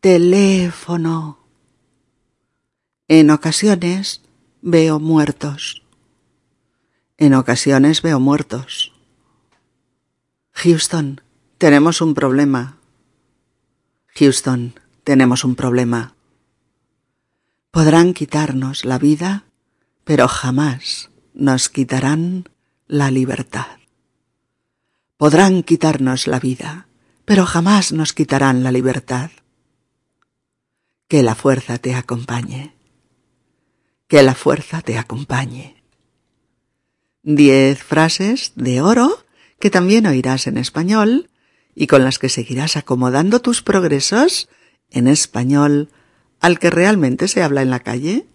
teléfono. 0.00 1.38
En 3.06 3.30
ocasiones 3.30 4.22
veo 4.62 4.98
muertos. 4.98 5.82
En 7.18 7.34
ocasiones 7.34 8.00
veo 8.00 8.18
muertos. 8.18 8.94
Houston, 10.52 11.20
tenemos 11.58 12.00
un 12.00 12.14
problema. 12.14 12.78
Houston, 14.14 14.74
tenemos 15.04 15.44
un 15.44 15.54
problema. 15.54 16.14
Podrán 17.70 18.14
quitarnos 18.14 18.86
la 18.86 18.98
vida, 18.98 19.44
pero 20.04 20.28
jamás 20.28 21.10
nos 21.38 21.68
quitarán 21.68 22.48
la 22.88 23.12
libertad. 23.12 23.78
Podrán 25.16 25.62
quitarnos 25.62 26.26
la 26.26 26.40
vida, 26.40 26.88
pero 27.24 27.46
jamás 27.46 27.92
nos 27.92 28.12
quitarán 28.12 28.64
la 28.64 28.72
libertad. 28.72 29.30
Que 31.06 31.22
la 31.22 31.36
fuerza 31.36 31.78
te 31.78 31.94
acompañe. 31.94 32.74
Que 34.08 34.24
la 34.24 34.34
fuerza 34.34 34.82
te 34.82 34.98
acompañe. 34.98 35.82
Diez 37.22 37.84
frases 37.84 38.52
de 38.56 38.80
oro 38.80 39.24
que 39.60 39.70
también 39.70 40.06
oirás 40.06 40.48
en 40.48 40.58
español 40.58 41.30
y 41.74 41.86
con 41.86 42.02
las 42.02 42.18
que 42.18 42.28
seguirás 42.28 42.76
acomodando 42.76 43.40
tus 43.40 43.62
progresos 43.62 44.48
en 44.90 45.06
español 45.06 45.88
al 46.40 46.58
que 46.58 46.70
realmente 46.70 47.28
se 47.28 47.44
habla 47.44 47.62
en 47.62 47.70
la 47.70 47.80
calle. 47.80 48.26